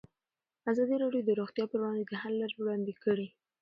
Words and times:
ازادي 0.71 0.95
راډیو 1.03 1.21
د 1.25 1.29
روغتیا 1.39 1.65
پر 1.69 1.77
وړاندې 1.81 2.05
د 2.07 2.13
حل 2.21 2.33
لارې 2.41 2.55
وړاندې 2.59 2.93
کړي. 3.03 3.27